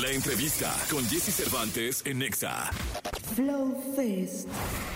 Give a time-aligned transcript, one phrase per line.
[0.00, 2.70] La entrevista con Jesse Cervantes en Nexa.
[3.34, 4.48] Flow Fest.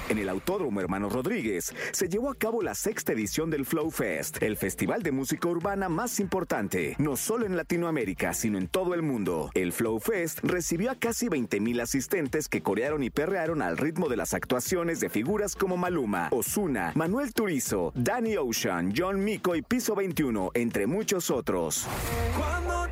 [0.08, 4.43] En el Autódromo Hermanos Rodríguez se llevó a cabo la sexta edición del Flow Fest,
[4.43, 9.03] el festival de música urbana más importante, no solo en Latinoamérica, sino en todo el
[9.03, 9.51] mundo.
[9.53, 14.16] El Flow Fest recibió a casi 20.000 asistentes que corearon y perrearon al ritmo de
[14.16, 19.95] las actuaciones de figuras como Maluma, Osuna, Manuel Turizo, Danny Ocean, John Mico y Piso
[19.95, 21.86] 21, entre muchos otros.
[22.39, 22.84] Cuando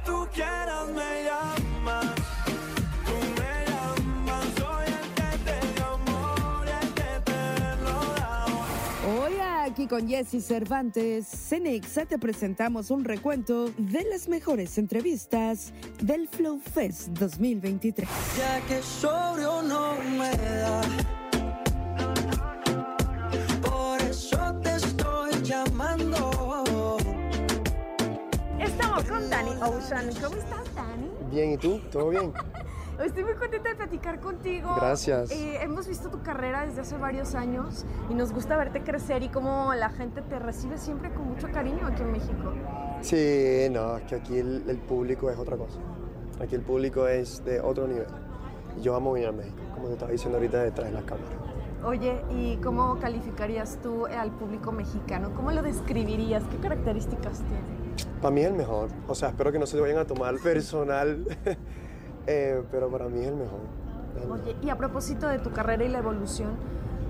[9.82, 16.60] aquí con Jesse Cervantes, Cenexa te presentamos un recuento de las mejores entrevistas del Flow
[16.60, 18.08] Fest 2023.
[18.38, 20.82] Ya que sobrio no me da.
[23.62, 26.96] Por eso te estoy llamando.
[28.60, 30.10] Estamos con Dani Ocean.
[30.22, 31.10] ¿Cómo estás, Dani?
[31.30, 31.80] Bien, ¿y tú?
[31.90, 32.32] ¿Todo bien?
[33.04, 34.74] Estoy muy contenta de platicar contigo.
[34.76, 35.30] Gracias.
[35.32, 39.28] Eh, hemos visto tu carrera desde hace varios años y nos gusta verte crecer y
[39.28, 42.52] cómo la gente te recibe siempre con mucho cariño aquí en México.
[43.00, 45.80] Sí, no, es que aquí el, el público es otra cosa.
[46.40, 48.06] Aquí el público es de otro nivel.
[48.80, 51.30] Yo amo venir a México, como te estaba diciendo ahorita detrás de las cámaras.
[51.84, 55.34] Oye, ¿y cómo calificarías tú al público mexicano?
[55.34, 56.44] ¿Cómo lo describirías?
[56.44, 57.82] ¿Qué características tiene?
[58.20, 58.88] Para mí es el mejor.
[59.08, 61.26] O sea, espero que no se lo vayan a tomar personal,
[62.26, 63.60] eh, pero para mí es el mejor.
[64.16, 64.64] El Oye, mejor.
[64.64, 66.50] y a propósito de tu carrera y la evolución,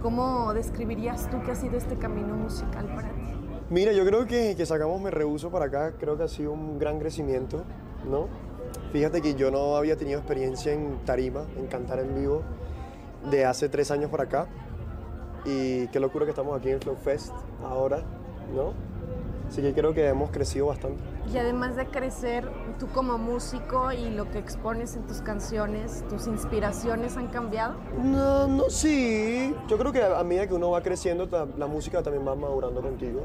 [0.02, 3.22] ¿cómo describirías tú que ha sido este camino musical para ti?
[3.70, 6.78] Mira, yo creo que, que sacamos Me Rehuso para acá, creo que ha sido un
[6.78, 7.64] gran crecimiento,
[8.10, 8.28] ¿no?
[8.92, 12.42] Fíjate que yo no había tenido experiencia en tarima, en cantar en vivo,
[13.30, 14.46] de hace tres años para acá.
[15.44, 17.32] Y qué locura que estamos aquí en Flow Fest
[17.64, 18.02] ahora,
[18.54, 18.74] ¿no?
[19.52, 21.02] Así que creo que hemos crecido bastante.
[21.30, 26.26] Y además de crecer, tú como músico y lo que expones en tus canciones, tus
[26.26, 27.74] inspiraciones han cambiado.
[28.02, 29.54] No, no, sí.
[29.68, 31.28] Yo creo que a medida que uno va creciendo,
[31.58, 33.20] la música también va madurando contigo,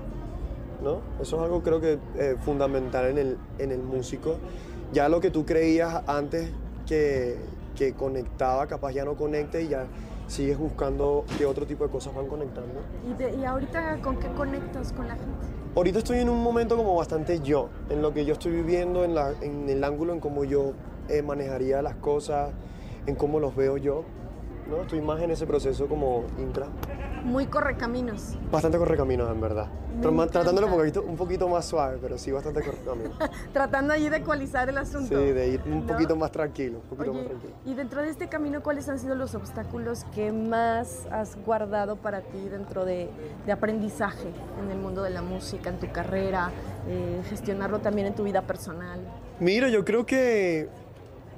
[0.83, 0.99] ¿no?
[1.21, 4.35] Eso es algo creo que eh, fundamental en el, en el músico.
[4.91, 6.51] Ya lo que tú creías antes
[6.85, 7.37] que,
[7.77, 9.85] que conectaba, capaz ya no conecte y ya
[10.27, 12.81] sigues buscando qué otro tipo de cosas van conectando.
[13.09, 15.47] Y, de- y ahorita, ¿con qué conectas con la gente?
[15.77, 19.13] Ahorita estoy en un momento como bastante yo, en lo que yo estoy viviendo, en,
[19.13, 20.73] la- en el ángulo en cómo yo
[21.07, 22.49] eh, manejaría las cosas,
[23.05, 24.03] en cómo los veo yo,
[24.69, 24.81] ¿no?
[24.81, 26.67] Estoy más en ese proceso como intra.
[27.23, 28.35] Muy correcaminos.
[28.51, 29.67] Bastante correcaminos, en verdad.
[29.97, 30.27] Me.
[30.27, 33.17] Tratándolo un poquito, un poquito más suave, pero sí bastante correcaminos.
[33.53, 35.07] Tratando allí de ecualizar el asunto.
[35.17, 35.87] Sí, de ir un ¿no?
[35.87, 37.53] poquito más tranquilo, un poquito Oye, más tranquilo.
[37.65, 42.21] y dentro de este camino, ¿cuáles han sido los obstáculos que más has guardado para
[42.21, 43.09] ti dentro de,
[43.45, 44.29] de aprendizaje
[44.63, 46.51] en el mundo de la música, en tu carrera,
[46.87, 48.99] eh, gestionarlo también en tu vida personal?
[49.39, 50.69] Mira, yo creo que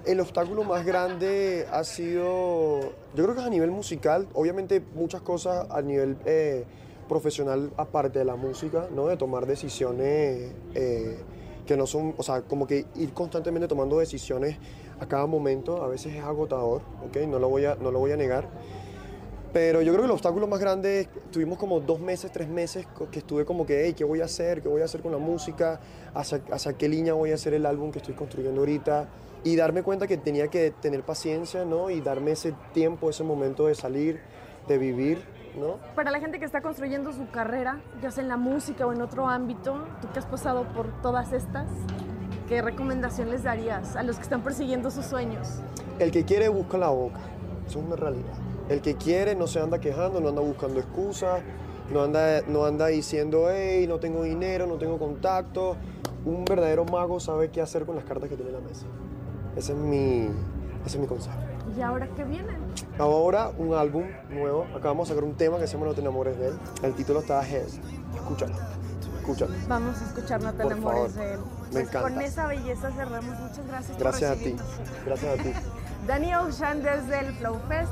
[0.06, 2.82] el obstáculo más grande ha sido,
[3.16, 6.66] yo creo que es a nivel musical, obviamente muchas cosas a nivel eh,
[7.08, 9.08] profesional aparte de la música, ¿no?
[9.08, 11.18] De tomar decisiones eh,
[11.66, 14.58] que no son, o sea, como que ir constantemente tomando decisiones
[15.00, 17.18] a cada momento, a veces es agotador, ¿ok?
[17.28, 18.48] No lo voy a, no lo voy a negar.
[19.52, 23.20] Pero yo creo que el obstáculo más grande, tuvimos como dos meses, tres meses que
[23.20, 24.62] estuve como que, hey, ¿qué voy a hacer?
[24.62, 25.80] ¿Qué voy a hacer con la música?
[26.14, 29.08] ¿Hacia, hacia qué línea voy a hacer el álbum que estoy construyendo ahorita?
[29.44, 31.90] Y darme cuenta que tenía que tener paciencia, ¿no?
[31.90, 34.20] Y darme ese tiempo, ese momento de salir,
[34.68, 35.24] de vivir,
[35.58, 35.78] ¿no?
[35.96, 39.02] Para la gente que está construyendo su carrera, ya sea en la música o en
[39.02, 41.68] otro ámbito, tú que has pasado por todas estas,
[42.48, 45.62] ¿qué recomendación les darías a los que están persiguiendo sus sueños?
[45.98, 47.20] El que quiere busca la boca,
[47.66, 48.49] eso es una realidad.
[48.69, 51.41] El que quiere no se anda quejando, no anda buscando excusas,
[51.91, 55.75] no anda, no anda diciendo, hey, no tengo dinero, no tengo contacto.
[56.25, 58.85] Un verdadero mago sabe qué hacer con las cartas que tiene en la mesa.
[59.56, 60.29] Ese es mi,
[60.85, 61.35] ese es mi consejo.
[61.75, 62.58] ¿Y ahora qué vienen?
[63.00, 66.38] Ahora un álbum nuevo, acabamos de sacar un tema que se llama No te enamores
[66.38, 66.53] de él.
[66.84, 67.68] El título está Head.
[68.16, 68.53] Escúchalo,
[69.19, 69.53] escúchalo.
[69.68, 71.28] Vamos a escuchar No te Por enamores favor.
[71.28, 71.40] de él.
[71.40, 72.02] Me Pues encanta.
[72.09, 73.40] con esa belleza cerramos.
[73.40, 74.56] Muchas gracias por Gracias a ti,
[75.06, 75.52] gracias a ti.
[76.08, 77.91] Dani Ocean desde el Flow Fest.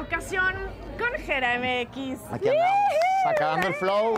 [0.00, 0.54] Ocasión
[0.98, 2.20] con Jera MX.
[2.30, 2.78] Aquí andamos,
[3.24, 4.14] sacando el flow.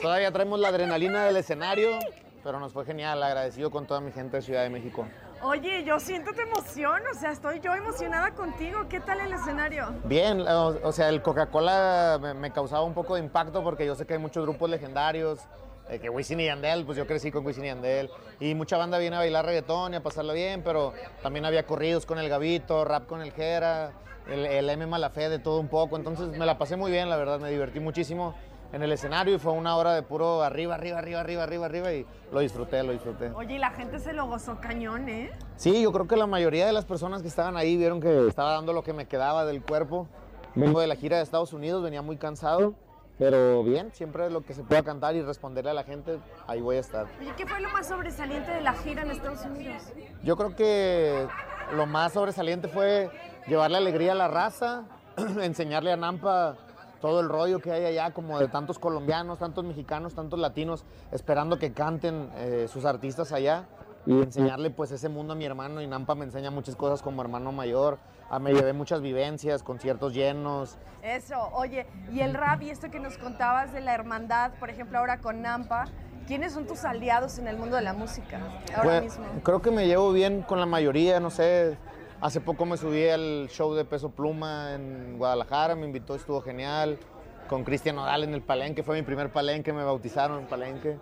[0.00, 1.98] Todavía traemos la adrenalina del escenario,
[2.46, 3.20] pero nos fue genial.
[3.24, 5.04] Agradecido con toda mi gente de Ciudad de México.
[5.42, 8.86] Oye, yo siento tu emoción, o sea, estoy yo emocionada contigo.
[8.88, 9.92] ¿Qué tal el escenario?
[10.04, 13.96] Bien, o, o sea, el Coca-Cola me, me causaba un poco de impacto porque yo
[13.96, 15.40] sé que hay muchos grupos legendarios
[15.88, 18.10] De que Wisin y Yandel, pues yo crecí con Wisin y Yandel.
[18.38, 20.92] Y mucha banda viene a bailar reggaetón y a pasarla bien, pero
[21.22, 23.90] también había corridos con el Gavito, rap con el Jera,
[24.28, 25.96] el, el M Malafé, de todo un poco.
[25.96, 28.34] Entonces me la pasé muy bien, la verdad, me divertí muchísimo
[28.72, 31.92] en el escenario y fue una hora de puro arriba, arriba, arriba, arriba, arriba, arriba
[31.92, 33.30] y lo disfruté, lo disfruté.
[33.30, 35.30] Oye, y la gente se lo gozó cañón, ¿eh?
[35.56, 38.52] Sí, yo creo que la mayoría de las personas que estaban ahí vieron que estaba
[38.52, 40.08] dando lo que me quedaba del cuerpo.
[40.54, 42.74] Vengo de la gira de Estados Unidos, venía muy cansado,
[43.18, 46.76] pero bien, siempre lo que se pueda cantar y responderle a la gente, ahí voy
[46.76, 47.06] a estar.
[47.20, 49.82] Oye, ¿qué fue lo más sobresaliente de la gira en Estados Unidos?
[50.22, 51.26] Yo creo que
[51.74, 53.10] lo más sobresaliente fue
[53.46, 54.84] llevarle alegría a la raza,
[55.42, 56.56] enseñarle a Nampa
[57.00, 61.58] todo el rollo que hay allá, como de tantos colombianos, tantos mexicanos, tantos latinos, esperando
[61.58, 63.64] que canten eh, sus artistas allá
[64.06, 67.22] y enseñarle pues ese mundo a mi hermano y Nampa me enseña muchas cosas como
[67.22, 67.98] hermano mayor,
[68.28, 72.98] Ah, me llevé muchas vivencias, conciertos llenos, Eso, oye, y el rap y esto que
[72.98, 75.84] nos contabas de la hermandad, por ejemplo, ahora con Nampa,
[76.26, 78.40] ¿quiénes son tus aliados en el mundo de la música
[78.76, 79.24] ahora Pues, mismo?
[79.44, 81.78] Creo que me llevo bien con la mayoría, no sé.
[82.20, 86.98] Hace poco me subí al show de Peso Pluma en Guadalajara, me invitó, estuvo genial.
[87.46, 90.96] Con Cristian Nodal en el Palenque, fue mi primer Palenque, me bautizaron en Palenque.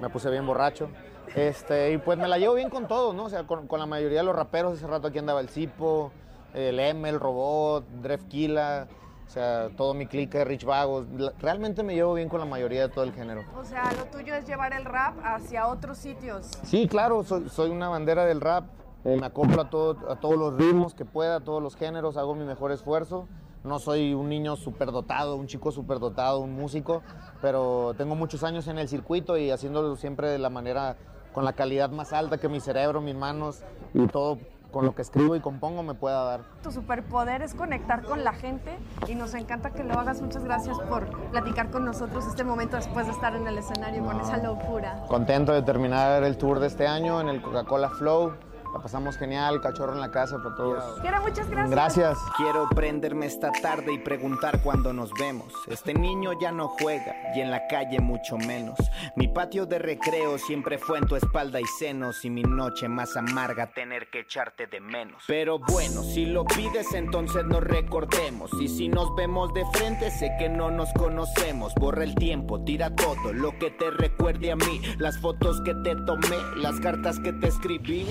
[0.00, 0.88] Me puse bien borracho.
[1.34, 3.24] Este, y pues me la llevo bien con todos, ¿no?
[3.24, 4.74] O sea, con, con la mayoría de los raperos.
[4.74, 6.10] Hace rato aquí andaba el Cipo,
[6.54, 8.88] el M, el Robot, Dref Kila,
[9.26, 11.06] o sea, todo mi clique, Rich Vagos.
[11.40, 13.44] Realmente me llevo bien con la mayoría de todo el género.
[13.56, 16.50] O sea, lo tuyo es llevar el rap hacia otros sitios.
[16.64, 18.64] Sí, claro, soy, soy una bandera del rap.
[19.04, 22.16] Eh, me acoplo a, todo- a todos los ritmos que pueda, a todos los géneros,
[22.16, 23.26] hago mi mejor esfuerzo.
[23.64, 27.02] No soy un niño superdotado, un chico superdotado, un músico,
[27.42, 30.96] pero tengo muchos años en el circuito y haciéndolo siempre de la manera,
[31.32, 33.62] con la calidad más alta que mi cerebro, mis manos
[33.94, 34.38] y todo
[34.72, 36.40] con lo que escribo y compongo me pueda dar.
[36.62, 40.20] Tu superpoder es conectar con la gente y nos encanta que lo hagas.
[40.20, 44.20] Muchas gracias por platicar con nosotros este momento después de estar en el escenario con
[44.20, 45.04] esa locura.
[45.08, 48.34] Contento de terminar el tour de este año en el Coca-Cola Flow.
[48.72, 51.00] La pasamos genial, cachorro en la casa para todos.
[51.00, 51.70] Quiero muchas gracias.
[51.70, 52.18] Gracias.
[52.36, 55.52] Quiero prenderme esta tarde y preguntar cuándo nos vemos.
[55.68, 58.78] Este niño ya no juega y en la calle mucho menos.
[59.16, 63.16] Mi patio de recreo siempre fue en tu espalda y senos y mi noche más
[63.16, 65.24] amarga tener que echarte de menos.
[65.26, 70.30] Pero bueno, si lo pides entonces nos recordemos y si nos vemos de frente sé
[70.38, 71.74] que no nos conocemos.
[71.74, 75.96] Borra el tiempo, tira todo lo que te recuerde a mí, las fotos que te
[76.04, 78.06] tomé, las cartas que te escribí.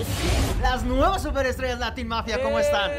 [0.62, 2.90] Las nuevas superestrellas Latin Mafia, ¿cómo están?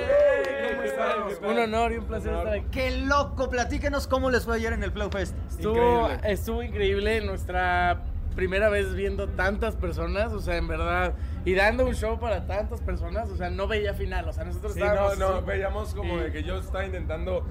[1.44, 2.66] Un honor y un placer estar aquí.
[2.72, 5.36] Qué loco, platíquenos cómo les fue ayer en el Flow Fest.
[5.50, 6.31] Estuvo increíble.
[6.34, 8.01] estuvo increíble nuestra
[8.36, 11.13] primera vez viendo tantas personas, o sea, en verdad,
[11.46, 14.74] y dando un show para tantas personas, o sea, no veía final, o sea, nosotros
[14.74, 15.46] Sí, no, estábamos no, así.
[15.46, 17.46] veíamos como Y- de que yo estaba intentando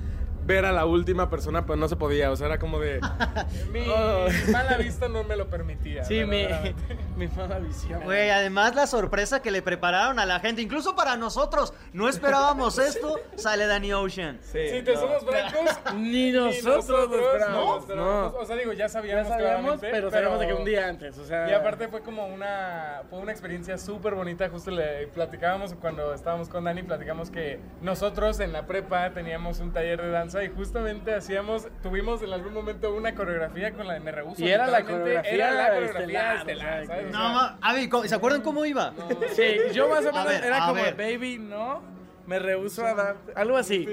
[0.49, 3.01] ver a la última persona, pero no se podía, o sea, era como de...
[3.73, 4.27] Mi Oh.
[4.51, 6.05] mala vista no me lo permitía.
[6.05, 6.47] Sí, mi-
[7.17, 8.03] mi mala visión.
[8.03, 12.79] Güey, además la sorpresa que le prepararon a la gente, incluso para nosotros, no esperábamos
[12.91, 14.39] esto, sale Danny Ocean.
[14.41, 15.01] Sí, Si te no.
[15.01, 17.89] somos francos, ni nosotros lo esperábamos.
[17.89, 20.89] No, No, o sea, digo, ya sabíamos, ya sabíamos, pero sabíamos de que un día
[20.89, 21.49] antes, o sea...
[21.51, 26.49] Y aparte fue como una, fue una experiencia súper bonita, justo le platicábamos cuando estábamos
[26.49, 31.15] con Dani, platicamos que nosotros en la prepa teníamos un taller de danza y justamente
[31.15, 34.43] hacíamos, tuvimos en algún momento una coreografía con la de Me Rehuso.
[34.43, 37.07] Y era la coreografía era la coreografía estelar, ¿sabes?
[37.07, 38.93] O No, sea, ma- Avi, ¿cómo- ¿se acuerdan cómo iba?
[39.35, 40.95] Sí, yo más o A menos ver, era como, ver.
[40.97, 41.83] baby, no,
[42.29, 43.89] me rehuso a dar, algo así.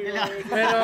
[0.50, 0.78] Pero,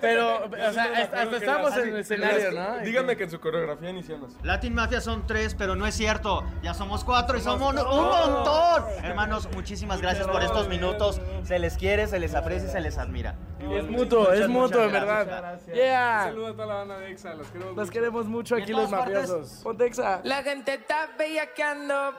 [0.00, 2.78] pero, o sea, hasta, hasta estábamos en el escenario, ¿no?
[2.78, 4.32] Díganme que en su coreografía iniciamos.
[4.42, 6.42] Latin Mafia son tres, pero no es cierto.
[6.62, 8.84] Ya somos cuatro y somos un montón.
[9.04, 11.20] Hermanos, muchísimas gracias por estos minutos.
[11.44, 13.34] Se les quiere, se les aprecia y se les admira.
[13.60, 15.26] Es mutuo, Muchas, es mutuo, en verdad.
[15.26, 15.68] Gracias.
[15.68, 16.22] Un Yeah.
[16.24, 17.92] saludo a toda la banda de EXA, los queremos Los mucho.
[17.92, 19.60] queremos mucho aquí los mafiosos.
[19.62, 20.20] Ponte exa.
[20.24, 22.14] La gente está bellaqueando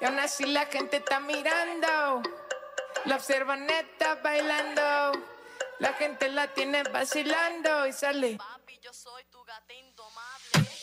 [0.00, 2.22] y aún así la gente está mirando.
[3.06, 5.12] La observan neta bailando.
[5.78, 8.38] La gente la tiene vacilando y sale.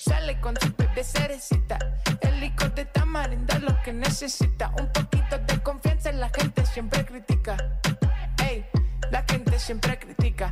[0.04, 1.78] Sale con su bebé cerecita.
[2.22, 4.72] El licor de tamarindo lo que necesita.
[4.80, 7.58] Un poquito de confianza la gente siempre critica.
[8.44, 8.66] Ey,
[9.12, 10.52] la gente siempre critica.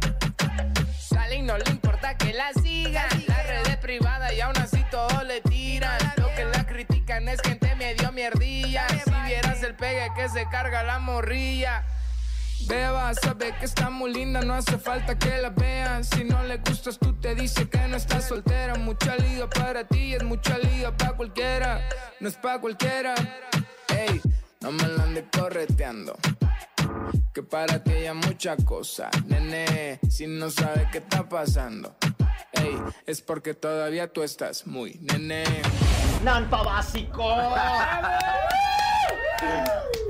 [1.00, 3.10] Sale y no le importa que la sigan.
[3.28, 5.98] La red es privada y aún así todos le tiran.
[6.18, 8.55] Lo que la critican es gente medio mierdilla.
[9.78, 11.84] Pegue que se carga la morrilla.
[12.68, 16.04] Beba, sabe que está muy linda, no hace falta que la vean.
[16.04, 18.76] Si no le gustas, tú te dice que no estás soltera.
[18.76, 21.88] Mucha liga para ti, es mucha liga para cualquiera.
[22.20, 23.14] No es para cualquiera.
[23.90, 24.22] Ey,
[24.62, 26.16] no me la ande correteando.
[27.34, 30.00] Que para ti hay mucha cosa, nene.
[30.10, 31.96] Si no sabes qué está pasando.
[32.54, 35.44] Ey, es porque todavía tú estás muy nene.
[36.24, 37.36] ¡Nampa básico!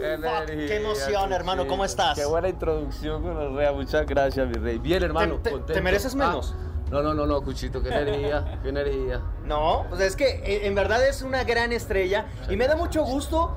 [0.02, 1.68] Energía, ¡Qué emoción, hermano!
[1.68, 2.18] ¿Cómo estás?
[2.18, 3.72] Qué buena introducción con Orrea.
[3.72, 4.78] Muchas gracias, mi rey.
[4.78, 5.36] Bien, hermano.
[5.36, 5.74] ¿Te- te- contento.
[5.74, 6.54] te mereces menos?
[6.58, 7.82] Ah, no, no, no, no, Cuchito.
[7.82, 9.22] Qué energía, qué energía.
[9.46, 13.04] No, pues es que eh, en verdad es una gran estrella y me da mucho
[13.04, 13.56] gusto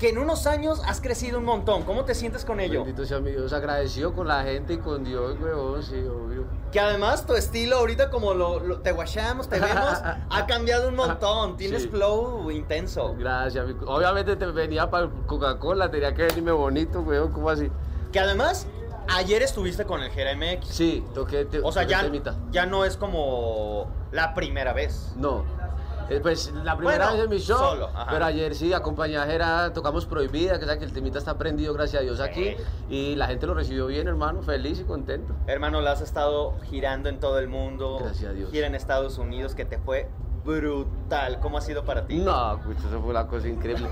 [0.00, 1.82] que en unos años has crecido un montón.
[1.82, 2.80] ¿Cómo te sientes con ello?
[2.84, 3.52] Bendito sea mi Dios.
[3.52, 5.82] Agradecido con la gente y con Dios, huevón.
[5.82, 6.44] Sí, obvio.
[6.72, 9.76] Que además tu estilo ahorita como lo, lo- te guachamos, te vemos,
[10.30, 11.56] ha cambiado un montón.
[11.58, 11.88] Tienes Sí.
[11.88, 13.14] flow intenso.
[13.18, 13.66] Gracias.
[13.86, 15.90] Obviamente te venía para el Coca-Cola.
[15.90, 17.32] Tenía que venirme bonito, huevón.
[17.32, 17.70] ¿Cómo así?
[18.10, 18.66] Que además
[19.08, 20.66] ayer estuviste con el Jera MX.
[20.68, 21.44] Sí, toqué.
[21.44, 22.36] te- O sea, toqué ya, temita.
[22.50, 25.12] ya no es como la primera vez.
[25.16, 25.44] No.
[26.10, 29.26] Eh, Pues la primera Bueno, vez en mi show, solo, pero ayer sí, acompañé a
[29.26, 32.56] Jera, tocamos Prohibida, que, sabe que el temita está prendido, gracias a Dios, aquí.
[32.88, 35.34] Y la gente lo recibió bien, hermano, feliz y contento.
[35.46, 37.98] Hermano, la has estado girando en todo el mundo.
[38.00, 38.50] Gracias a Dios.
[38.50, 40.08] Gira en Estados Unidos, que te fue
[40.44, 41.38] brutal.
[41.40, 42.18] ¿Cómo ha sido para ti?
[42.18, 43.88] No, eso fue una cosa increíble.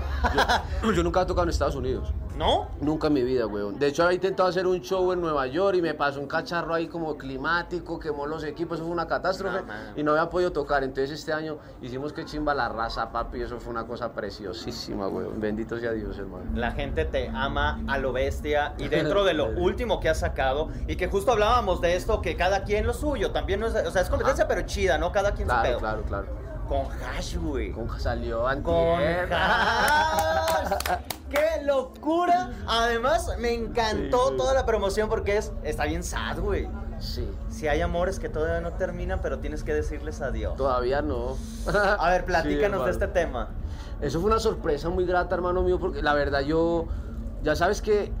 [0.83, 2.11] Yo, yo nunca he tocado en Estados Unidos.
[2.39, 2.69] ¿No?
[2.79, 3.77] Nunca en mi vida, weón.
[3.77, 6.73] De hecho, había intentado hacer un show en Nueva York y me pasó un cacharro
[6.73, 9.59] ahí como climático, quemó los equipos, eso fue una catástrofe
[9.97, 10.85] y no había podido tocar.
[10.85, 15.37] Entonces este año hicimos que chimba la raza, papi, eso fue una cosa preciosísima, weón.
[15.41, 16.45] Bendito sea Dios, hermano.
[16.55, 20.69] La gente te ama a lo bestia y dentro de lo último que has sacado
[20.87, 23.91] y que justo hablábamos de esto que cada quien lo suyo también no es, o
[23.91, 25.11] sea, es competencia pero chida, ¿no?
[25.11, 25.79] Cada quien su Claro, pedo.
[25.79, 26.27] claro, claro.
[26.69, 27.73] Con hash, güey.
[27.73, 29.29] Con salió Con antier.
[29.33, 30.71] hash.
[31.29, 32.51] ¡Qué locura!
[32.67, 34.37] Además, me encantó Sí.
[34.37, 36.67] toda la promoción porque es está bien sad, güey.
[36.99, 37.29] Sí.
[37.49, 40.55] Si hay amores que todavía no terminan, pero tienes que decirles adiós.
[40.57, 41.37] Todavía no.
[41.99, 43.49] A ver, platícanos de este tema.
[44.01, 46.87] Eso fue una sorpresa muy grata, hermano mío, porque la verdad yo,
[47.43, 48.11] ya sabes que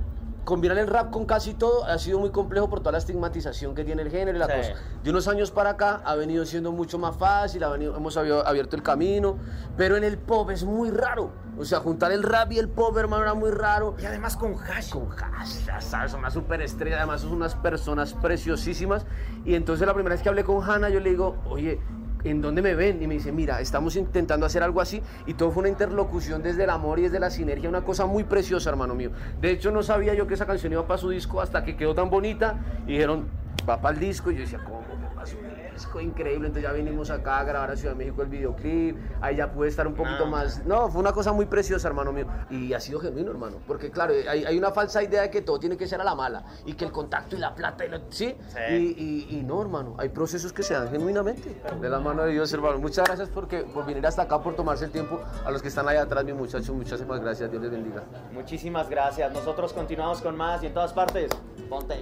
[0.45, 3.83] combinar el rap con casi todo ha sido muy complejo por toda la estigmatización que
[3.85, 4.53] tiene el género y la Sí.
[4.57, 4.73] cosa.
[5.03, 8.75] De unos años para acá ha venido siendo mucho más fácil, ha venido- hemos abierto
[8.75, 9.37] el camino,
[9.77, 11.31] pero en el pop es muy raro.
[11.59, 13.97] O sea, juntar el rap y el pop, hermano, era muy raro.
[14.01, 14.91] Y además con hash.
[14.91, 19.05] Con hash, ya sabes, son una superestrella, además son unas personas preciosísimas.
[19.43, 21.81] Y entonces la primera vez que hablé con Hanna, yo le digo, oye,
[22.23, 23.03] ¿en dónde me ven?
[23.03, 25.01] Y me dice, mira, estamos intentando hacer algo así.
[25.27, 28.23] Y todo fue una interlocución desde el amor y desde la sinergia, una cosa muy
[28.23, 29.11] preciosa, hermano mío.
[29.41, 31.93] De hecho, no sabía yo que esa canción iba para su disco hasta que quedó
[31.93, 32.57] tan bonita.
[32.87, 33.27] Y dijeron,
[33.69, 34.31] va para el disco.
[34.31, 34.79] Y yo decía, ¿cómo
[35.25, 35.99] disco?
[35.99, 36.47] Increíble.
[36.47, 38.97] Entonces ya vinimos acá a grabar a Ciudad de México el videoclip.
[39.21, 40.31] Ahí ya pude estar un poquito No.
[40.31, 40.65] más.
[40.65, 42.25] No, fue una cosa muy preciosa, hermano mío.
[42.49, 43.57] Y ha sido genuino, hermano.
[43.67, 46.15] Porque, claro, hay, hay una falsa idea de que todo tiene que ser a la
[46.15, 46.43] mala.
[46.65, 48.35] Y que el contacto y la plata, y lo- ¿sí?
[48.47, 48.95] Sí.
[48.97, 49.95] Y, y- y no, hermano.
[49.97, 51.61] Hay procesos que se dan genuinamente.
[51.81, 52.79] De la mano de Dios, hermano.
[52.79, 55.19] Muchas gracias porque, por venir hasta acá, por tomarse el tiempo.
[55.45, 57.49] A los que están allá atrás, mi muchacho, muchísimas gracias.
[57.51, 58.03] Dios les bendiga.
[58.31, 59.31] Muchísimas gracias.
[59.33, 61.29] Nosotros continuamos con más y en todas partes.
[61.69, 61.99] Ponte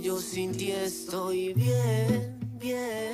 [0.00, 3.12] yo sin ti estoy bien, bien.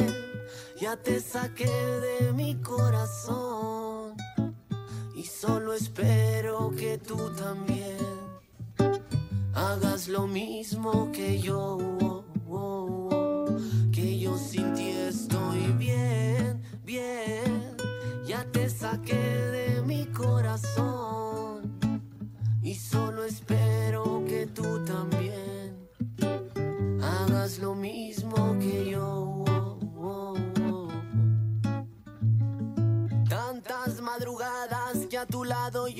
[0.81, 4.15] Ya te saqué de mi corazón.
[5.15, 7.99] Y solo espero que tú también
[9.55, 11.79] hagas lo mismo que yo.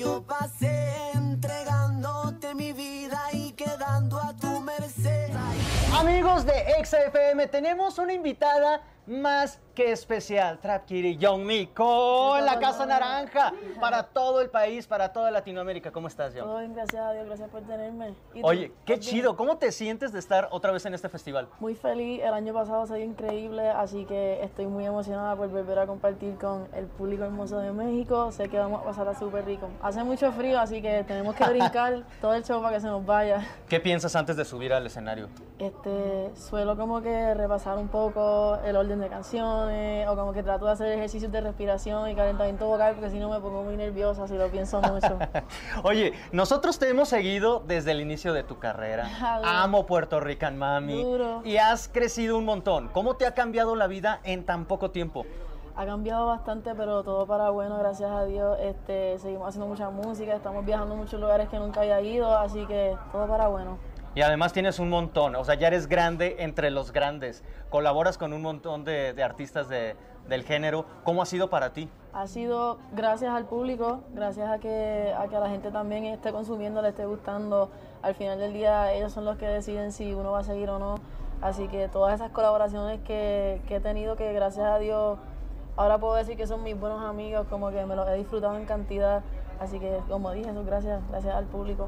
[0.03, 5.31] Yo pasé, entregándote mi vida y quedando a tu merced.
[5.93, 12.45] Amigos de Exa FM, tenemos una invitada más que especial, Trap Kitty Young Me, con
[12.45, 15.91] la Casa Naranja, para todo el país, para toda Latinoamérica.
[15.91, 16.45] ¿Cómo estás, Young?
[16.45, 18.13] Todo bien, gracias a Dios, gracias por tenerme.
[18.43, 19.35] Oye, qué chido.
[19.35, 21.49] ¿Cómo te sientes de estar otra vez en este festival?
[21.59, 25.79] Muy feliz, el año pasado se dio increíble, así que estoy muy emocionada por volver
[25.79, 28.31] a compartir con el público hermoso de México.
[28.31, 29.69] Sé que vamos a pasarla súper rico.
[29.81, 33.03] Hace mucho frío, así que tenemos que brincar todo el show para que se nos
[33.03, 33.43] vaya.
[33.67, 35.29] ¿Qué piensas antes de subir al escenario?
[35.57, 40.65] Este, suelo como que repasar un poco el orden de canciones o como que trato
[40.65, 44.27] de hacer ejercicios de respiración y calentamiento vocal porque si no me pongo muy nerviosa
[44.27, 45.19] si lo pienso mucho.
[45.83, 49.09] Oye, nosotros te hemos seguido desde el inicio de tu carrera.
[49.25, 49.63] Ah.
[49.63, 51.01] Amo Puerto Rican Mami.
[51.01, 51.41] Duro.
[51.43, 52.89] Y has crecido un montón.
[52.89, 55.25] ¿Cómo te ha cambiado la vida en tan poco tiempo?
[55.75, 58.57] Ha cambiado bastante, pero todo para bueno, gracias a Dios.
[58.61, 62.65] Este, seguimos haciendo mucha música, estamos viajando a muchos lugares que nunca había ido, así
[62.67, 63.77] que todo para bueno.
[64.15, 67.43] Y además tienes un montón, o sea, ya eres grande entre los grandes.
[67.69, 69.95] Colaboras con un montón de, de artistas de-
[70.27, 70.85] del género.
[71.03, 71.89] ¿Cómo ha sido para ti?
[72.13, 76.31] Ha sido gracias al público, gracias a que, a que a la gente también esté
[76.31, 77.71] consumiendo, le esté gustando.
[78.03, 80.77] Al final del día ellos son los que deciden si uno va a seguir o
[80.79, 80.95] no.
[81.41, 85.17] Así que todas esas colaboraciones que, que he tenido, que gracias a Dios
[85.75, 88.65] ahora puedo decir que son mis buenos amigos, como que me los he disfrutado en
[88.65, 89.23] cantidad.
[89.63, 91.87] Así que, como dije, eso gracias, gracias al público.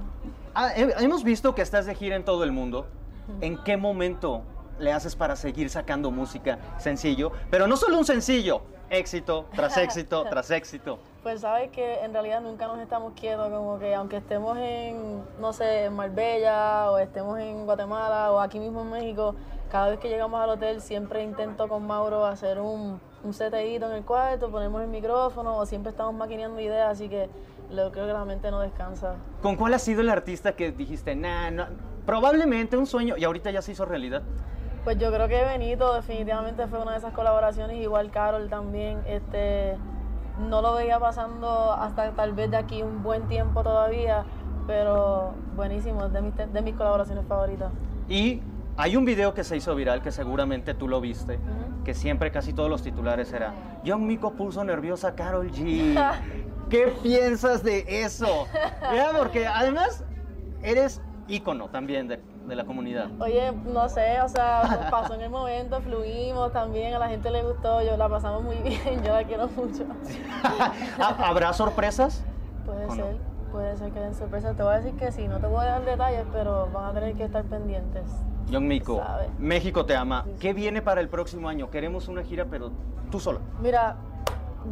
[0.53, 2.88] Ah, he- hemos visto que estás de gira en todo el mundo.
[3.41, 4.41] ¿En qué momento
[4.79, 7.32] le haces para seguir sacando música sencillo?
[7.50, 11.00] Pero no solo un sencillo, éxito tras éxito tras éxito.
[11.24, 15.53] Pues sabes que en realidad nunca nos estamos quietos, como que aunque estemos en, no
[15.53, 19.34] sé, en Marbella o estemos en Guatemala o aquí mismo en México,
[19.72, 23.94] cada vez que llegamos al hotel siempre intento con Mauro hacer un, un seteíto en
[23.98, 27.27] el cuarto, ponemos el micrófono o siempre estamos maquineando ideas, así que
[27.70, 29.16] lo, creo que la mente no descansa.
[29.42, 31.66] ¿Con cuál ha sido el artista que dijiste, nah, no,
[32.06, 34.22] probablemente un sueño y ahorita ya se hizo realidad?
[34.84, 39.78] Pues yo creo que Benito definitivamente fue una de esas colaboraciones, igual Carol también, este,
[40.48, 44.26] no lo veía pasando hasta tal vez de aquí un buen tiempo todavía,
[44.68, 47.72] pero buenísimo, es de mis, de mis colaboraciones favoritas.
[48.08, 48.42] Y
[48.78, 51.40] hay un video que se hizo viral que seguramente tú lo viste,
[51.84, 53.54] que siempre casi todos los titulares era
[53.86, 55.96] John Mico puso nerviosa Carol G.
[56.70, 58.48] ¿Qué piensas de eso?
[58.94, 60.04] Ya, porque además
[60.62, 63.10] eres ícono también de, de la comunidad.
[63.20, 67.42] Oye, no sé, o sea, pasó en el momento, fluimos también, a la gente le
[67.42, 69.86] gustó, yo la pasamos muy bien, yo la quiero mucho.
[70.44, 72.24] ¿Ha- ¿Habrá sorpresas?
[72.64, 72.96] Puede ¿O no?
[72.96, 73.18] ser,
[73.52, 75.70] puede ser que den sorpresas, te voy a decir que sí, no te voy a
[75.70, 78.04] dar detalles, pero van a tener que estar pendientes.
[78.52, 79.02] John Mico.
[79.40, 80.26] México te ama.
[80.40, 81.72] ¿Qué viene para el próximo año?
[81.72, 82.72] Queremos una gira, pero
[83.10, 83.40] tú sola.
[83.60, 83.96] Mira,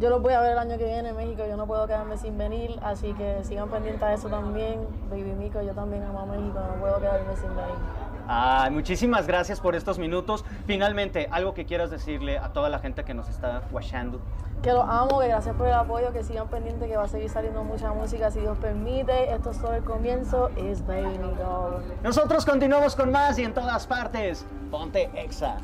[0.00, 2.16] yo los voy a ver el año que viene en México, yo no puedo quedarme
[2.16, 4.86] sin venir, así que sigan pendientes a eso también.
[5.10, 8.04] Baby Mico, yo también amo a México, no puedo quedarme sin venir.
[8.26, 10.44] Ay, muchísimas gracias por estos minutos.
[10.66, 14.20] Finalmente, algo que quieras decirle a toda la gente que nos está watchando.
[14.62, 17.28] Que los amo, que gracias por el apoyo, que sigan pendientes, que va a seguir
[17.28, 19.32] saliendo mucha música si Dios permite.
[19.32, 21.80] Esto es solo el comienzo, es Baby Mico.
[22.02, 24.46] Nosotros continuamos con más y en todas partes.
[24.70, 25.58] Ponte Exa.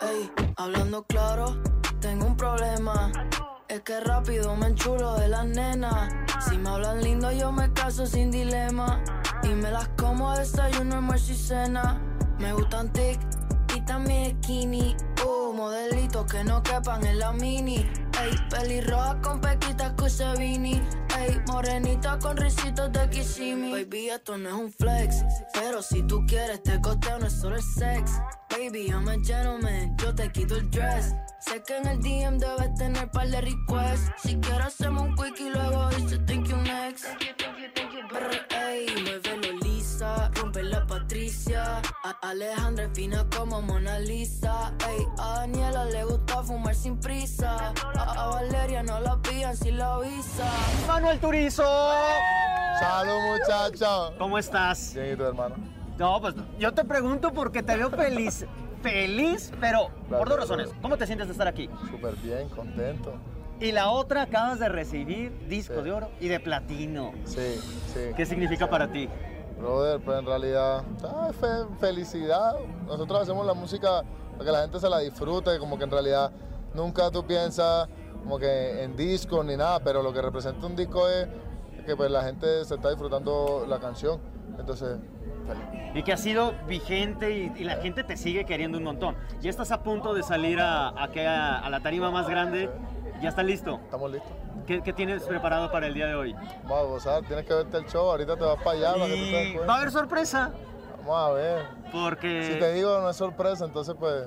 [0.00, 1.58] Ey, hablando claro,
[2.00, 3.12] tengo un problema.
[3.68, 6.10] Es que rápido me enchulo de las nenas.
[6.48, 9.04] Si me hablan lindo, yo me caso sin dilema.
[9.42, 12.00] Y me las como a desayuno, almuerzo y cena.
[12.38, 13.20] Me gustan tic
[13.76, 14.96] y también skinny.
[15.22, 17.86] Uh, modelitos que no quepan en la mini.
[18.22, 20.80] Ey, pelirroja con pequitas Cusevini.
[21.18, 23.84] Ey, morenita con risitos de Kissimmee.
[23.84, 25.16] Baby, esto no es un flex.
[25.52, 28.12] Pero si tú quieres, te costeo, no es solo el sex.
[28.58, 31.14] Baby, I'm a gentleman, yo te quito el dress.
[31.38, 34.10] Sé que en el DM debes tener par de requests.
[34.20, 37.06] Si quieres, hacemos un quick y luego dice thank you next.
[38.10, 41.80] Brr, Ey, muévelo lisa, rompe la Patricia.
[42.02, 44.74] A Alejandra es fina como Mona Lisa.
[44.88, 47.72] Ey, a Daniela le gusta fumar sin prisa.
[47.96, 50.50] A, a Valeria no la pillan si la avisa.
[50.88, 51.62] Manuel Turizo.
[52.80, 54.14] Salud, muchacho.
[54.18, 54.94] ¿Cómo estás?
[54.94, 55.77] Bien, ¿y tu hermano?
[55.98, 58.46] No, pues yo te pregunto porque te veo feliz.
[58.82, 60.68] Feliz, pero por dos razones.
[60.80, 61.68] ¿Cómo te sientes de estar aquí?
[61.90, 63.12] Súper bien, contento.
[63.58, 67.10] Y la otra, acabas de recibir disco de oro y de platino.
[67.24, 67.56] Sí,
[67.92, 68.00] sí.
[68.16, 69.08] ¿Qué significa para ti?
[69.58, 72.52] Brother, pues en realidad, ah, fe- felicidad.
[72.86, 76.30] Nosotros hacemos la música para que la gente se la disfrute, como que en realidad
[76.72, 77.88] nunca tú piensas
[78.22, 81.26] como que en disco ni nada, pero lo que representa un disco es
[81.84, 84.20] que pues la gente se está disfrutando la canción.
[84.56, 84.98] Entonces,
[85.94, 89.16] Y que ha sido vigente y, y la gente te sigue queriendo un montón.
[89.40, 92.70] Ya estás a punto de salir a, a, que- a- a la tarima más grande.
[93.20, 93.80] ¿Ya estás listo?
[93.84, 94.30] Estamos listos.
[94.66, 96.34] ¿Qué, qué tienes preparado para el día de hoy?
[96.64, 99.12] Vamos a gozar, tienes que verte el show, ahorita te vas para allá para que
[99.12, 100.50] te des Y va a haber sorpresa.
[100.98, 101.64] Vamos a ver.
[101.90, 102.42] Porque...
[102.52, 104.26] Si te digo no es sorpresa, entonces pues...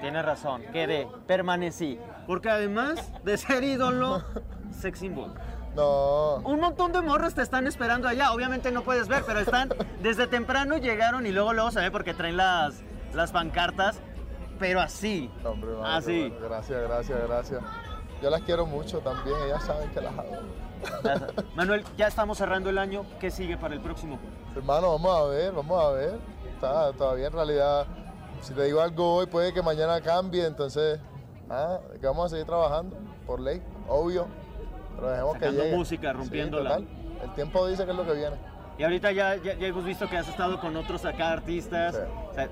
[0.00, 1.98] Tienes razón, quedé, permanecí.
[2.26, 4.22] Porque además de ser ídolo,
[4.70, 5.32] sex symbol.
[5.78, 6.38] No.
[6.38, 8.32] Un montón de morros te están esperando allá.
[8.32, 9.68] Obviamente no puedes ver, pero están
[10.02, 12.82] desde temprano llegaron y luego luego se ve porque traen las,
[13.14, 14.00] las pancartas.
[14.58, 15.30] Pero así.
[15.44, 16.34] Hombre, hermano, así.
[16.40, 17.62] Gracias, gracias, gracias.
[18.20, 20.48] Yo las quiero mucho también, ellas saben que las adoro.
[21.54, 23.06] Manuel, ya estamos cerrando el año.
[23.20, 24.18] ¿Qué sigue para el próximo?
[24.56, 26.18] Hermano, vamos a ver, vamos a ver.
[26.54, 27.86] Está todavía en realidad,
[28.40, 30.98] si te digo algo hoy, puede que mañana cambie, entonces,
[31.48, 34.26] ah, que vamos a seguir trabajando, por ley, obvio.
[34.98, 35.76] Pero dejemos que llegue.
[35.76, 36.78] música, rompiéndola.
[36.78, 36.88] Sí.
[37.24, 38.36] El tiempo dice que es lo que viene.
[38.78, 42.00] Y ahorita ya, ya, ya hemos visto que has estado con otros acá artistas.
[42.30, 42.48] O sea,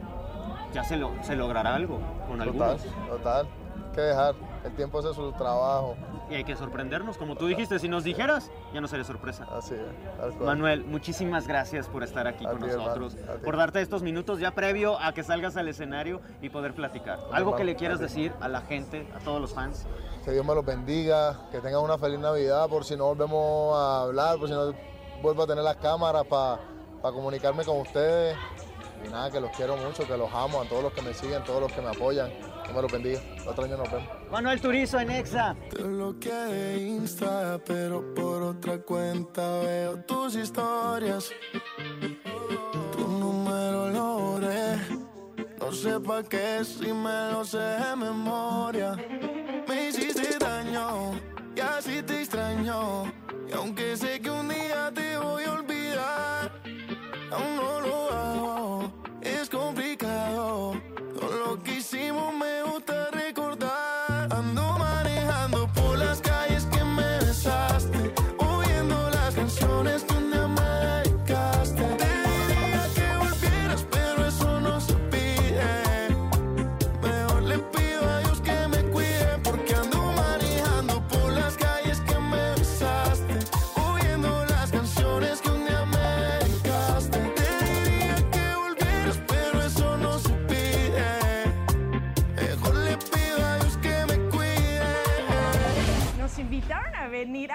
[0.73, 2.83] ya se, lo, se logrará algo con Total, algunos.
[3.09, 3.47] total.
[3.95, 4.35] Que dejar.
[4.65, 5.97] El tiempo hace su trabajo.
[6.29, 9.47] Y hay que sorprendernos, como tú dijiste, si nos dijeras, ya no sería sorpresa.
[9.53, 10.35] Así es.
[10.41, 13.45] Manuel, muchísimas gracias por estar aquí A con ti, hermano, nosotros, ti.
[13.45, 17.21] por darte estos minutos ya previo a que salgas al escenario y poder platicar.
[17.33, 19.87] Algo que hermano, le quieras a decir a la gente, a todos los fans.
[20.25, 24.03] Que Dios me los bendiga, que tengan una feliz Navidad, por si no volvemos a
[24.03, 24.75] hablar, por si no
[25.23, 26.59] vuelvo a tener las cámaras para
[27.03, 28.37] comunicarme con ustedes.
[29.07, 31.45] y nada, que los quiero mucho, que los amo, a todos los que me siguen,
[31.45, 32.31] todos los que me apoyan.
[32.67, 33.21] Que me los bendiga.
[33.47, 34.09] Otro año nos vemos.
[34.31, 35.55] Manuel Turizo en Exa.
[35.71, 41.31] Te bloqueé de Insta, pero por otra cuenta veo tus historias.
[42.93, 44.77] Tu número lo borré.
[45.61, 48.97] No sé pa' qué si me lo sé de memoria.
[49.69, 51.13] Me hiciste daño
[51.55, 53.05] y así te extraño.
[53.49, 55.06] Y aunque sé que un día te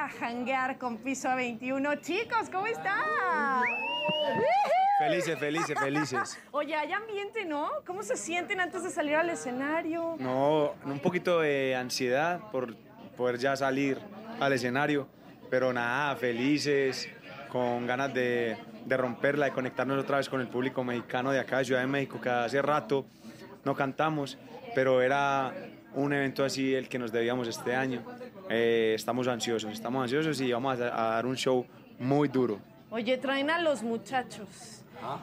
[0.01, 1.95] a a janguear con Piso 21.
[1.97, 3.61] Chicos, ¿cómo están?
[4.97, 6.39] Felices, felices, felices.
[6.51, 7.69] Oye, hay ambiente, ¿no?
[7.85, 10.15] ¿Cómo se sienten antes de salir al escenario?
[10.17, 12.75] No, un poquito de ansiedad por
[13.15, 13.99] poder ya salir
[14.39, 15.07] al escenario,
[15.51, 17.07] pero nada, felices,
[17.49, 21.59] con ganas de, de romperla, de conectarnos otra vez con el público mexicano de acá
[21.59, 23.05] de Ciudad de México, que hace rato
[23.63, 24.39] no cantamos,
[24.73, 25.53] pero era
[25.93, 28.03] un evento así el que nos debíamos este año.
[28.49, 31.65] Eh, estamos ansiosos, estamos ansiosos y vamos a, a dar un show
[31.99, 32.59] muy duro.
[32.89, 34.77] Oye, traen a los muchachos.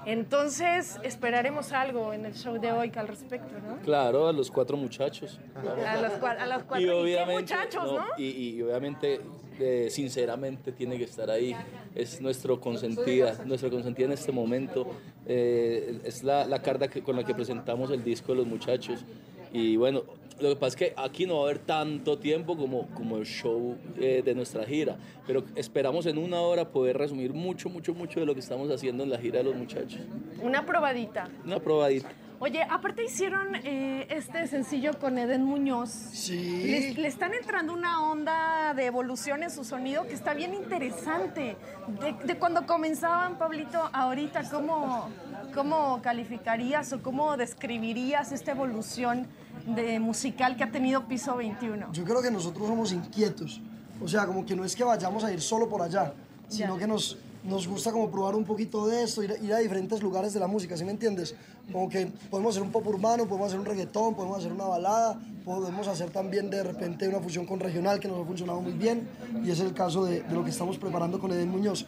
[0.07, 3.77] Entonces, esperaremos algo en el show de hoy al respecto, ¿no?
[3.83, 5.39] Claro, a los cuatro muchachos.
[5.55, 7.07] A los, cua- a los cuatro.
[7.07, 8.05] Y ¿Y muchachos, no, ¿no?
[8.17, 8.25] Y,
[8.57, 9.21] y obviamente,
[9.61, 11.55] eh, sinceramente, tiene que estar ahí.
[11.95, 14.87] Es nuestro consentida, nuestra consentida en este momento.
[15.27, 19.05] Eh, es la, la carta que- con la que presentamos el disco de los muchachos.
[19.53, 20.03] Y bueno,
[20.41, 23.27] lo que pasa es que aquí no va a haber tanto tiempo como, como el
[23.27, 24.97] show eh, de nuestra gira,
[25.27, 29.05] pero esperamos en una hora poder resumir mucho, mucho, mucho de lo que estamos haciendo
[29.05, 30.01] en la gira de los muchachos.
[30.43, 31.29] Una probadita.
[31.45, 32.09] Una probadita.
[32.41, 35.91] Oye, aparte hicieron eh, este sencillo con Eden Muñoz.
[35.91, 36.63] Sí.
[36.69, 41.57] Le, le están entrando una onda de evolución en su sonido que está bien interesante.
[42.01, 45.09] De, de cuando comenzaban, Pablito, ahorita, ¿cómo,
[45.53, 49.27] ¿cómo calificarías o cómo describirías esta evolución
[49.75, 51.93] de musical que ha tenido Piso 21?
[51.93, 53.61] Yo creo que nosotros somos inquietos.
[54.03, 56.13] O sea, como que no es que vayamos a ir solo por allá,
[56.49, 56.81] sino Ya.
[56.81, 60.03] que nos, nos gusta como probar un poquito de esto, ir, a- ir a diferentes
[60.03, 61.35] lugares de la música, ¿sí me entiendes?
[61.73, 65.21] Como que podemos hacer un pop urbano, podemos hacer un reggaetón, podemos hacer una balada,
[65.45, 69.09] podemos hacer también de repente una fusión con regional que nos ha funcionado muy bien
[69.45, 71.85] y es el caso de, de lo que estamos preparando con Eden Muñoz.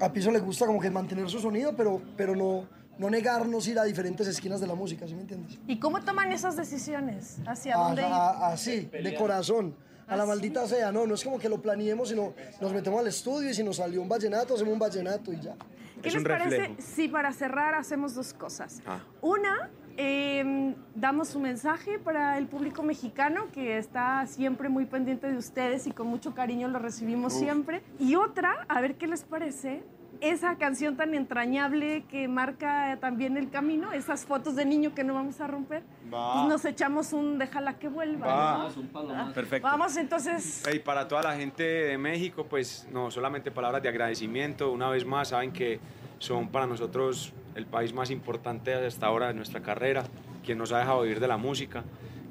[0.00, 2.64] A Piso le gusta como que mantener su sonido, pero, pero no,
[3.02, 5.58] no negarnos ir a diferentes esquinas de la música, ¿sí me entiendes?
[5.66, 7.38] ¿Y cómo toman esas decisiones?
[7.44, 8.06] ¿Hacia dónde ir?
[8.06, 9.74] Ajá, así, de corazón.
[10.06, 13.08] A la maldita sea, no, no es como que lo planeemos, sino nos metemos al
[13.08, 15.56] estudio y si nos salió un vallenato, hacemos un vallenato y ya.
[16.00, 18.82] ¿Qué les parece si para cerrar hacemos dos cosas?
[19.20, 25.36] Una, eh, damos un mensaje para el público mexicano que está siempre muy pendiente de
[25.36, 27.40] ustedes y con mucho cariño lo recibimos Uf.
[27.40, 27.82] siempre.
[27.98, 29.82] Y otra, a ver qué les parece.
[30.22, 35.14] Esa canción tan entrañable que marca también el camino, esas fotos de niño que no
[35.14, 35.82] vamos a romper.
[36.14, 36.34] Va.
[36.34, 38.26] Pues nos echamos un déjala que vuelva.
[38.26, 38.68] Va.
[38.94, 39.32] ¿no?
[39.32, 39.66] Perfecto.
[39.66, 40.62] Vamos entonces.
[40.72, 45.04] Y para toda la gente de México, pues no solamente palabras de agradecimiento, una vez
[45.04, 45.80] más saben que
[46.18, 50.04] son para nosotros el país más importante hasta ahora de nuestra carrera,
[50.44, 51.82] quien nos ha dejado vivir de la música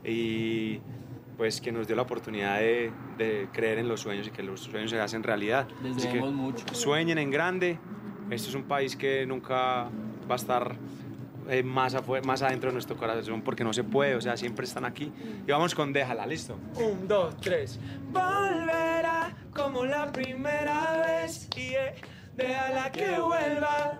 [0.06, 0.80] y
[1.41, 4.62] pues que nos dio la oportunidad de, de creer en los sueños y que los
[4.62, 5.67] sueños se hacen realidad.
[5.82, 6.63] Les Así que mucho.
[6.71, 7.80] Sueñen en grande,
[8.30, 9.89] esto es un país que nunca
[10.30, 10.75] va a estar
[11.49, 14.86] eh, más, más adentro de nuestro corazón porque no se puede, o sea, siempre están
[14.86, 15.12] aquí.
[15.47, 16.60] Y vamos con Déjala, ¿listo?
[16.75, 17.80] Un, dos, tres.
[18.12, 21.95] Volverá como la primera vez y eh,
[22.36, 23.99] déjala que vuelva.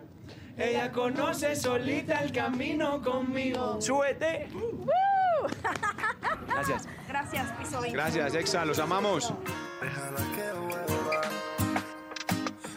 [0.60, 3.82] Ella conoce solita el camino conmigo.
[3.82, 4.48] Súbete.
[6.48, 6.88] Gracias.
[7.12, 7.98] Gracias, Piso 20.
[7.98, 9.34] Gracias, Exa, los amamos.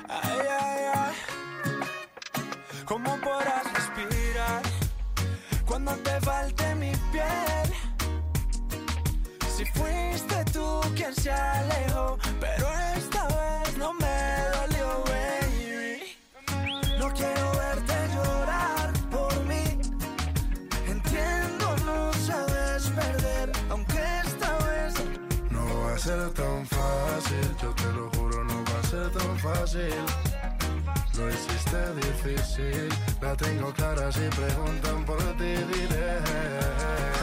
[0.08, 1.14] Ay, ay, ay.
[2.84, 4.60] ¿Cómo podrás respirar
[5.64, 7.68] cuando te falte mi piel?
[9.56, 11.30] Si fuiste tú quien se
[29.64, 29.94] fácil.
[31.16, 32.88] Lo hiciste difícil,
[33.20, 37.13] la tengo clara si preguntan por ti diré.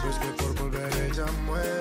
[0.00, 1.79] sabes que por volver ella muere.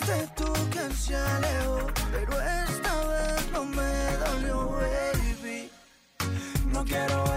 [0.00, 5.70] fuiste tú quien se alejó, pero esta vez no me dolió, baby.
[6.72, 7.29] No quiero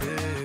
[0.00, 0.37] Yeah.